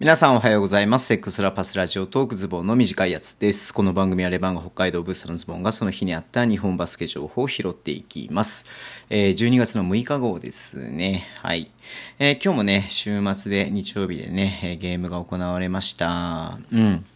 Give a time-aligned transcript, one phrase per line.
[0.00, 1.06] 皆さんおはようございます。
[1.06, 3.72] セックスラパスラジオトークズボンの短いやつです。
[3.72, 8.66] この番組はレバンが北海道ブースターのズボンがその日にあった日本バスケ情報を拾っていきます。
[9.08, 11.24] えー、12月の6日号ですね。
[11.40, 11.70] はい。
[12.18, 16.58] えー、今日もね、週末で日曜日でね、ゲームが行われました。
[16.72, 17.06] うん。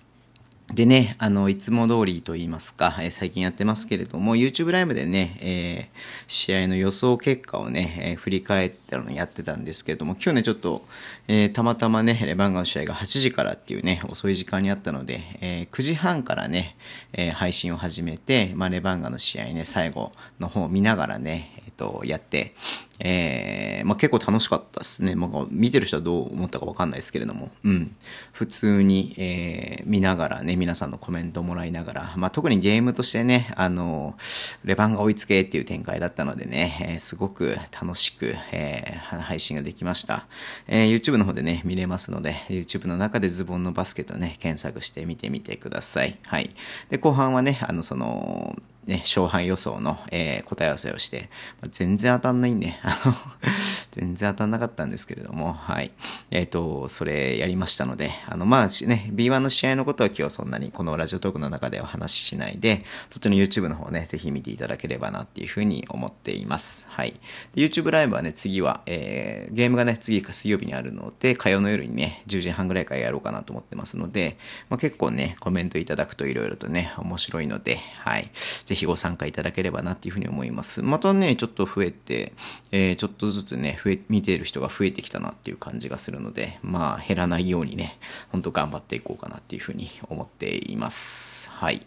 [0.75, 10.85] でね、あの、いつも通りと言いますか、えー、最近やってますけれども、YouTube ライブでね、えー、試合の予想結果をね、えー、振り返ったのやってたんですけれども、今日ね、ちょっと、
[11.27, 16.77] え、たまたまね、レバンガの試合が8時からっていうね、遅い時間にあったので、え、9時半からね、
[17.15, 22.55] え、配信を始めて、まあ、レバンガの試合ね、最後の方を見ながらね、と、やって、
[23.01, 25.15] えー、まあ、結構楽しかったですね。
[25.15, 27.97] まあ、見てる人はどう思ったかわかんないですけれども、うん。
[28.33, 34.17] 普通に、えー、見ながらね、皆さんのコメントもらいながら、まあ、特にゲームとしてね、あの、
[34.65, 40.27] レバンが追いつけっていう展開だったのでね、えー、すごく楽しく、えー、配信ができました。
[40.67, 46.19] えー、YouTube の方でね、見れますので、YouTube の中でズボンのバスケットね、検索して見てみてください。
[46.25, 46.51] はい。
[46.91, 48.57] で、後半はね、あの、その、
[48.89, 51.29] ね、勝敗予想の、えー、答え合わせをして、
[51.61, 53.15] まあ、全然当たんないんで、あの
[53.93, 55.91] 全然当たんなかったんですけれども、はい。
[56.31, 66.87] えっ、ー、と、それやりましたので、あの、まあ、ね、B1 の試合のことは今日そんなにこのラジオトークの中では話ししないで、そっちの YouTube の方ね、ぜひ見ていただければなっていうふうに思っています。
[66.89, 67.21] はい。
[67.55, 74.39] YouTube ライブはね、次は、えー、ゲームがね、次か水曜日にあるので、火曜の夜にね、10時半ぐらいからやろうかなと思ってますので、
[74.71, 78.31] まあ、結構ね、コメントいただくと色々とね、面白いので、はい。
[78.65, 80.83] ぜひひご参加いただければなっていうふうに思います。
[80.83, 82.33] またね、ちょっと増えて、
[82.71, 87.99] えー、ちょっとずつね、増え、見てる人が増えてきたなっていう感じがするので、まあ、減らないようにね、
[88.31, 91.51] ほんと頑張っていこうかなっていうふうに思っています。
[91.51, 91.87] はい。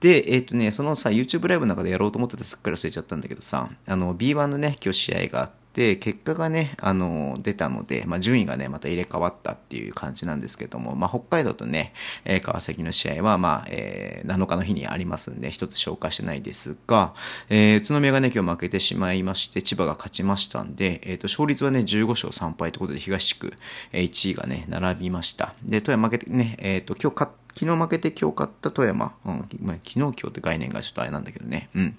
[0.00, 11.92] で、えっ、ー、とね、そのさ、YouTube ライブの中でやろうと思っててすっかり忘れちゃったんだけどさ、あの、B1 のね、今日試合があって、で、結果がね、あの、出たので、まあ、順位がね、また入れ替わったっていう感じなんですけども、まあ、北海道とね、
[12.24, 17.14] えー、川崎の試合は、まあ、えー、7日の日にありますんで、一つ紹介してないですが、
[17.48, 23.52] えー、宇都宮がね、今日負けてしまいまして、千葉が勝ちましたんで、え、ー、と、勝率はね、15勝3敗ということで、東地区、
[23.92, 25.54] えー、1位がね、並びました。
[25.62, 31.96] で、富山負けてね、え、ー、と、今日昨日負けて今日勝った富山、うん、昨日今日って概念がちょっとあれなんだけどね、うん。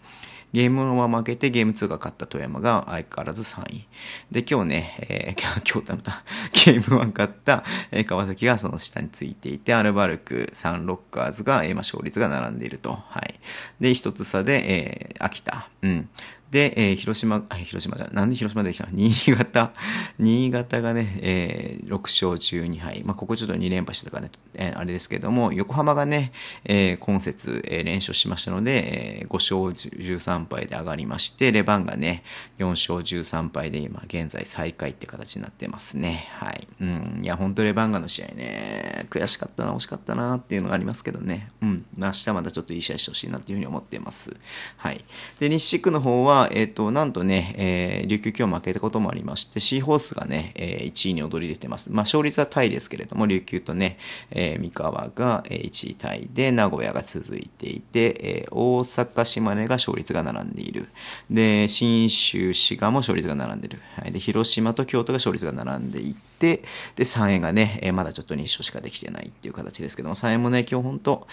[0.53, 3.87] ゲーム1は負けてゲーム2が勝った富山が相変わらず3位。
[4.31, 5.41] で、今日ね、えー、
[5.71, 6.23] 今日また
[6.53, 7.63] ゲーム1勝った、
[8.05, 12.91] 川崎がその下についていて、アルバルク、サンロッカーズが、えー、勝率が並んでいると。
[12.91, 13.39] はい。
[13.79, 15.69] で、一つ差で、えー、秋田。
[15.81, 16.09] うん。
[16.51, 18.91] で、えー、広島、あ、広島じゃなんで広島できたの？
[18.93, 19.71] 新潟。
[20.19, 23.03] 新潟がね、えー、6勝12敗。
[23.05, 26.33] まあ、ここちょっと2連覇してたからね、えー、あれですけども、横浜がね、
[26.65, 32.23] えー、今節、えー、連勝しましたので、えー、5勝13敗で上がりまして、レバンがね、
[32.59, 36.27] 4勝13敗で今現在最下位って形になってますね。
[36.33, 36.67] はい。
[36.81, 37.21] うん。
[37.23, 41.49] いや、本当レバンガの試合ね、悔しかったな、惜しかったなっていうのがありますけどね。
[41.61, 41.85] うん。
[41.97, 44.35] まあ、明日またちょっといい試合してほしいなっていうふうに思ってます。
[44.77, 45.03] はい。
[45.39, 51.91] で、西地区の方は、えっ、ー、と、なんとね、えー、琉球今日負けたこともありまして、シーホースがね、えー、1位に躍り出てます。
[51.91, 53.97] まあ、勝率はタイですけれども、琉球とね、
[54.31, 60.89] えー、三河が1位タイで、名古屋が続いていて、えー、大阪、島根が勝率が並んでいる。
[61.29, 63.79] で、新州、滋賀も勝率が並んでいる。
[63.97, 64.11] はい。
[64.11, 66.63] で、広島と京都が勝率が並んでいて、で、
[66.95, 71.27] で、3円がね、えー、まだちょっと2勝しかできてないっていう形ですけども、3円もね、今日ほんと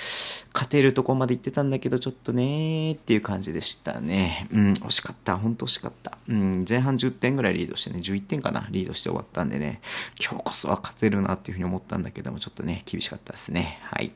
[0.52, 4.46] 勝てるとこまで行ってたんだけど、ちょっとねっていう感じでしたね。
[4.52, 5.38] うん、惜しかった。
[5.38, 6.18] ほんと惜しかった。
[6.28, 9.80] うん、前半10点ぐらいリードしてね、11点かな、リードして終わったんでね、
[10.20, 13.78] 今日こそは勝てるなっていうふうに思ったんだけども、ちょっとね、厳しかったですね。
[13.84, 14.12] はい。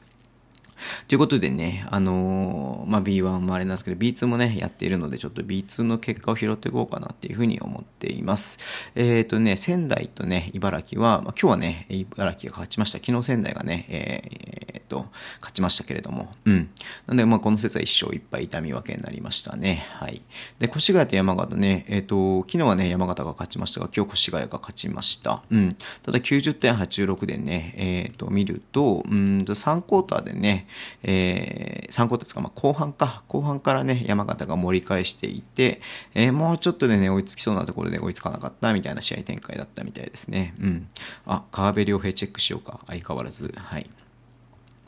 [1.09, 8.59] ということでね、あのー、まあ、B1 もあれなんですけど、B2 もね、やっているので、ちょっと B2 の結果を拾っていこうかなっていうふうに思っています。
[8.95, 12.99] えっ、ー、とね、仙台とね、茨城は、まあ、今日はね、茨城が勝ちました。
[12.99, 15.07] 昨日仙台がね、えー、っと、
[15.41, 16.71] 勝ちましたけれども、うん。
[17.07, 19.85] なんで、まあ、この説は1勝1敗痛み分けになりましたね。
[19.95, 20.23] はい。
[20.59, 25.43] で、越谷と山形ね、えっ、と、昨日はね、山形が勝ちましたが、今日越谷が勝ちました。
[25.51, 25.77] うん。
[26.03, 30.67] ただ90.86でね、えっ、と、見ると、うんと、3クォーターでね、
[31.03, 35.81] えー、3クォーターですか、まあ、後半か、後半からね、山形が盛り返していて、
[36.15, 40.55] えー、もうちょっとでね、追いつきそうなところで追いつかなかったみたいな試合展開だったみたいですね。
[40.61, 40.89] うん。
[41.27, 42.81] あ、川辺良平チェックしようか。
[42.87, 43.53] 相変わらず。
[43.57, 43.89] はい。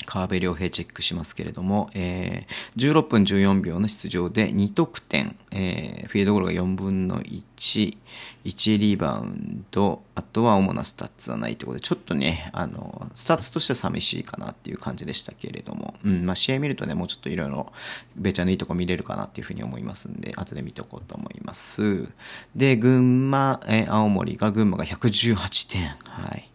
[0.06, 7.96] 川辺良平チェックしますけれども、えー、16分14秒の出場で2得点、えー、フィールドゴールが4分の1、1、
[8.44, 17.72] 1リバウンド、あとは主なスタッツはないということで、ちょっとね、あの、スタッツとしては寂しいかなっていう感じでしたけれども、うん、まあ試合見るとね、もうちょっといろいろ、
[18.16, 22.08] べちゃのいいとこ見れるかなっていうふうに思いますんで、後で見ておこうと思います。
[22.54, 25.88] で、群馬、え青森が、群馬が118点。
[26.04, 26.50] はい。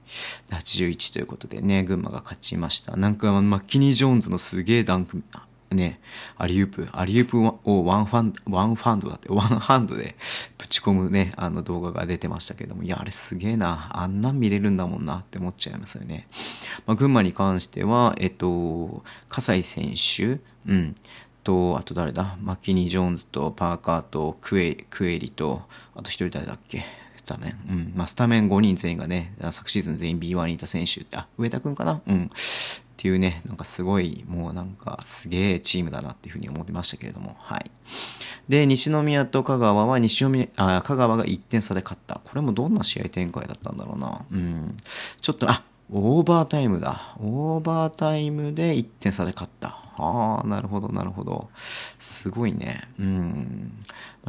[0.50, 2.98] 81ということでね、群馬が勝ちました。
[2.98, 5.22] なんか、マッキニー・ジョーンズのすげえダンク、
[5.72, 6.00] ね、
[6.38, 10.16] アリウープ、アリウープをワンファン、ワンファンドだって、ワンハンドで
[10.58, 16.28] ぶち込むね、あの動画が出てましたけども、いや、あれすげえな、あんなん見れるんだもんなって思っちゃいますよね。
[16.88, 20.96] まあ、群馬に関しては、えっと、葛西選手、うん、
[21.44, 22.36] と、あと誰だ？
[22.42, 25.62] マキニ・ジョーンズとパーカーとクエクエリと、
[25.96, 26.84] あと一人誰だっけ？
[27.16, 27.52] スタメン。
[27.70, 27.94] うん。
[27.96, 32.02] まあ、スタメン5人全員がね、昨シーズン全員 B1 にいた選手って、あ、上田くんかな？
[32.08, 32.30] うん。
[33.00, 37.72] っていうね、なんかすごい、もうなんかすげえチームだなっていうふうに思ってましたけれども、はい。
[38.50, 42.20] で、西宮と香川は西宮、あ、香川が1点差で勝った。
[42.22, 44.26] これもどんな試合展開だったんだろうな。
[44.30, 44.78] うん。
[45.22, 47.16] ちょっと、あ、オーバータイムだ。
[47.22, 49.79] オーバータイムで1点差で勝った。
[50.00, 51.50] ああ、なるほど、なるほど。
[52.00, 52.88] すごいね。
[53.00, 53.74] うん。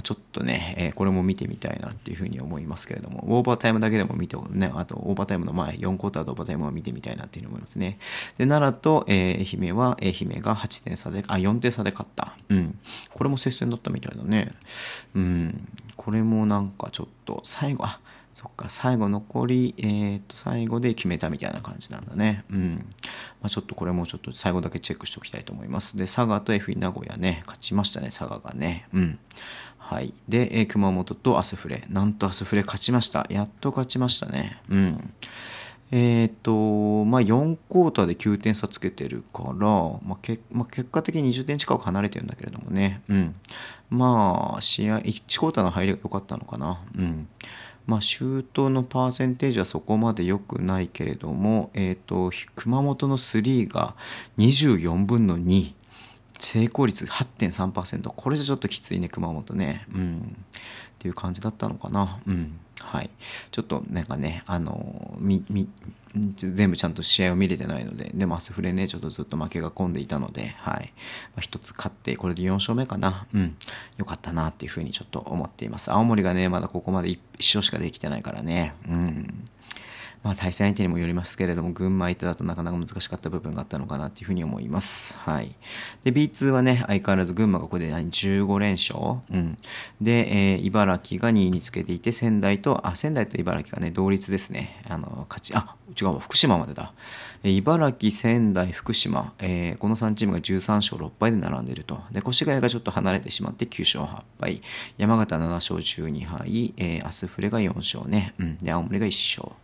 [0.03, 7.99] ちょっとね、えー、これも見てみたいなっていうふうに思いますけれども、オーバータイムだけでも見て、ね、あと、オーバータイムの前、4クォーターとオーバータイムを見てみたいなっていうふうに思いますね。
[8.39, 12.35] で、奈良と、えー、愛媛は、愛媛が8点差で、あ、4点差で勝った。
[12.49, 12.79] うん。
[13.13, 14.51] これも接戦だったみたいだね。
[15.15, 15.69] うん。
[15.97, 18.01] これもなんかちょっと、最後、あ、
[18.35, 22.44] そっか、最後残り、えー、っと、最後で決めたみたいな感じなんだね。
[22.50, 22.77] うん。
[23.41, 25.97] まあ、ちょっとこれもちょっと最後だけチェックしておきたいと思います。
[25.97, 28.87] で、佐賀と FE 名古屋ね、勝ちましたね、佐賀がね。
[28.94, 29.19] うん。
[29.79, 30.15] はい。
[30.29, 31.85] で、えー、熊本とアスフレ。
[31.91, 33.27] なんとアスフレ勝ちました。
[33.29, 34.61] やっと勝ちましたね。
[34.71, 35.12] うん。
[35.93, 43.03] えっ、と、まあ、4クォーターで9点差つけてるから、まあけまあ、結果的に20点近く離れてるんだけれどもね。
[43.09, 43.35] うん。
[43.91, 46.81] まあ、試合、1クォーターの入りが良かったのかな。
[46.97, 47.29] うん。
[47.87, 53.94] まあ、周到のパーセンテージはそこまで良くないけれども、えっ、ー、と、熊本の3が
[54.38, 55.75] 24分の2。
[56.38, 58.12] 成功率8.3%。
[58.15, 59.87] これじゃちょっときついね、熊本ね。
[59.94, 60.19] うん。
[60.19, 62.21] っていう感じだったのかな。
[62.27, 62.59] うん。
[62.81, 63.11] はい。
[63.50, 65.69] ちょっとなんかね、あの、み、み、
[66.37, 70.93] 全部ちゃんと試合を見れてないので、でもアスフレね、ちょっとずっと負けが込んでいたので、はい。
[71.37, 73.27] まあ、1つ勝って、これで4勝目かな。
[73.32, 73.56] うん。
[73.97, 75.93] よかったなっていうふうにちょっと思っています。
[75.93, 78.75] 青森がね、まだここまで1勝しかできてないからね。
[78.88, 79.44] うん。
[80.23, 85.17] まあ、対戦相手にもよりますけれども、群馬相手だとなかなか難しかった部分があったのかなというふうに思います。
[85.19, 85.55] はい。
[86.05, 89.21] で、B2 はね、相変わらず群馬がここで何15連勝。
[89.31, 89.57] うん。
[90.01, 94.83] で、えー、茨城が2位につけていて、仙台と、あ、仙台と茨城がね、同率ですね。
[94.89, 96.93] あの、勝ち、あ、違う、福島までだ。
[97.43, 101.99] え茨城、仙台、福島、えー、この3チームが13勝6敗で並んでいると。
[102.13, 104.63] で、越谷がちょっと離れてしまって9勝8敗。
[104.99, 108.35] 山形7勝12敗、えー、アスフレが4勝ね。
[108.39, 108.59] うん。
[108.59, 109.57] で、青森が1勝。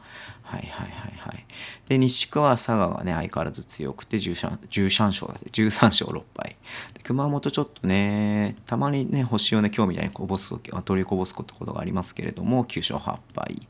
[0.42, 1.44] はいはいはいはい。
[1.88, 6.56] で、西川佐賀がね、相変わらず強くて13、13勝だって、13勝6敗。
[7.02, 10.54] 熊本ちょっとね、たまにね、星をね、今日みたいにこぼす、
[10.84, 13.68] 取りこぼすことがありますけれども、9勝8敗。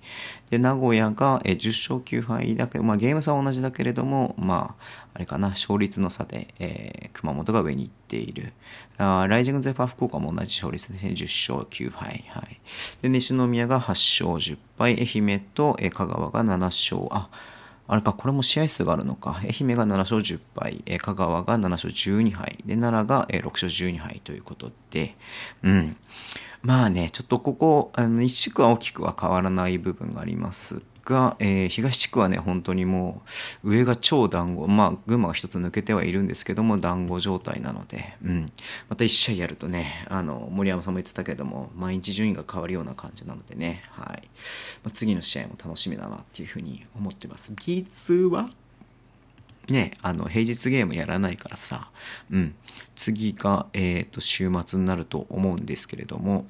[0.50, 8.53] で、名古屋がえ10勝9敗だけど、まあゲーム差は同じだけれども、まあ、あれかな、勝率の差で、えー、熊本が上に行っている。
[8.99, 12.25] あライジングゼファー福岡も同じ勝率ですね、10勝9敗。
[12.29, 12.61] はい。
[13.00, 17.28] で、西宮が8勝10敗、愛媛と、香川が7勝、あ、
[17.88, 19.40] あれか、これも試合数があるのか。
[19.43, 25.17] 愛媛が7勝10敗、香川が7勝12敗、で、奈良が、6勝12敗ということで、
[25.62, 25.96] うん。
[26.62, 33.23] まあね、ちょっとここ、あの、一地区は大きくは変わらない部分がありますが、えー、東地区はね、本当にも
[33.64, 38.47] う、上が超団子、まあ、群馬が一つ抜けてはいるんですけども、団子状態なので、うん。
[38.90, 44.28] また一試合やるとね、あの、森山さんも言ってたけども、毎日順位が変わるような感じなのでね、はい。
[44.83, 47.52] まあ、次の試合も楽しみだなっていうふうに思ってます。
[47.52, 48.50] B2 は？
[49.71, 51.90] ね、あの、平日ゲームやらないからさ、
[52.30, 52.54] うん。
[52.95, 56.47] 次が、えっ、ー、と、週末になると思うんですけれども、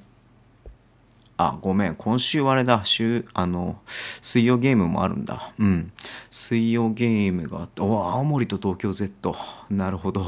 [1.37, 1.95] あ、ごめん。
[1.95, 2.81] 今週あれだ。
[2.83, 3.79] 週、あの、
[4.23, 5.53] 水曜ゲームもあるんだ。
[5.59, 5.91] うん。
[6.31, 9.35] 水曜ゲームがあって、お青森と東京 Z。
[9.69, 10.25] なるほど。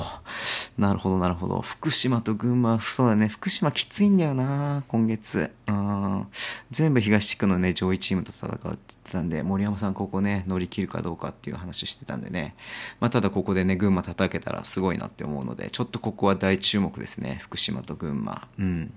[0.79, 1.59] なるほど、なるほど。
[1.59, 3.27] 福島と群馬、そうだね。
[3.27, 5.51] 福島きついんだよな、今月。
[5.67, 6.27] うん。
[6.71, 12.55] 全部東地区のね、上位チームと戦うって言ってたんで、森山さんここね、乗り切るかどうかっていう話してたんでね。
[13.01, 17.41] まあ、ただここでね、群馬叩けたらすごいなって思うので、ちょっとここは大注目ですね。
[17.43, 18.47] 福島と群馬。
[18.57, 18.93] うん。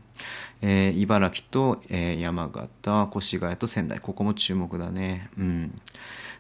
[0.61, 3.99] えー、茨城と、えー、山形、越谷と仙台。
[3.99, 5.31] ここも注目だね。
[5.37, 5.81] うん。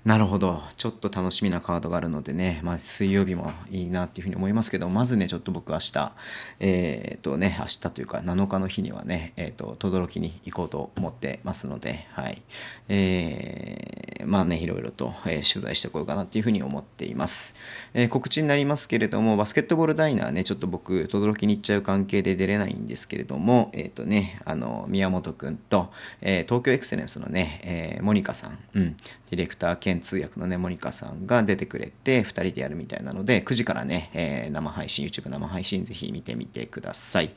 [0.04, 0.60] なるほど。
[0.76, 6.12] ちょっと楽しみなカードがあるのでね、まあ、水曜日もいいなっていうふうに思いますけど、まずね、ちょっと僕明日、
[6.58, 12.42] えっ、とね、明日というか7日の日にはね、えっ、ー、と、轟に行こうと思ってますので、はい。
[12.88, 17.54] えー、まあね、いろいろと、えー、取材してこようかなっていうふうに思っています。
[17.94, 28.96] えー、告知になりますけれども、バスケットボールダイナーね、ちょっと僕、轟に行っちゃう関係で出れないんですけれども、えっ、とね、あの、宮本くんと、え東京エクセレンスのね、えモニカさん、うん、
[29.32, 37.30] ディレクター兼通訳のね、モニカさんが出てくれて、2人でやるみたいなので、9時からね、えー、生配信、YouTube 生配信、ぜひ見てみてください。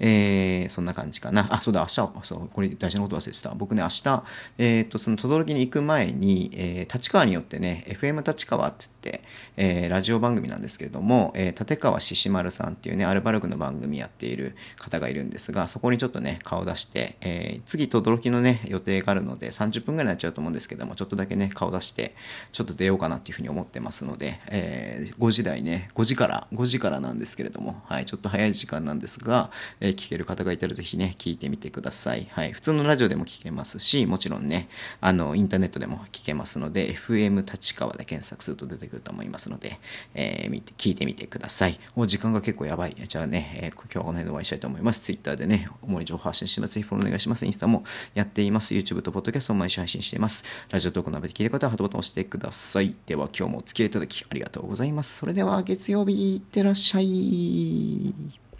[0.00, 1.48] えー、そんな感じかな。
[1.50, 3.50] あ、そうだ、明日、そう、これ大事なこと忘れてた。
[3.50, 4.24] 僕ね、明日、
[4.56, 9.24] えっ、ー、と、その、轟に行く前に、えー、立川によってね、FM 立川って言って、
[9.56, 22.14] えー、ラジオ番組なんですけれども、えー、立川獅子丸さんっていうね、アルバルクの番組やっている方がいるんですが、そこにちょっとね、顔出して、えー、次、轟のね、予定があるので、30分ぐらいになっちゃうと思うんですけども、ちょっとだけね、顔出して、
[22.52, 32.28] ちょっと出ようかなっていうふうに思ってますので、えー、5時台ね、5時から、5時からなんですけれども、はい、ちょっと早い時間なんですが、えー、聞ける方がいたらぜひね、聞いてみてください。
[32.30, 34.68] はい、普通のラジオでも聞けますし、もちろんね、
[35.00, 39.78] あの、インターネットでも聞けますので、FM 立川で検索すると出てくると思いますので、
[40.14, 41.78] えー、見て、聞いてみてください。
[41.96, 42.94] お時間が結構やばい。
[42.94, 45.00] じゃあね、えー、今日はこの辺でお会いしたいと思います。
[45.00, 46.74] Twitter でね、主に情報発信してます。
[46.74, 47.46] ぜひフォローお願いします。
[47.46, 48.74] インスタもやっています。
[48.74, 50.44] YouTube と Podcast を毎週配信しています。
[50.70, 52.94] ラジオトークのべて聞いた方はハートボタンを押してください。
[53.06, 55.16] では今日もお付き合いいただきありがとうございます。
[55.16, 58.41] それでは月曜日いってらっしゃい。